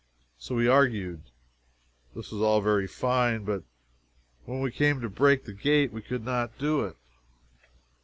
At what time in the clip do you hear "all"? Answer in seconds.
2.41-2.59